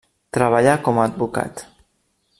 [0.37, 1.65] Treballa com advocat.